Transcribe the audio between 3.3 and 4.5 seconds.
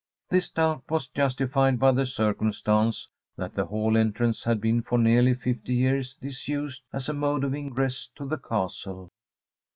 that the hall entrance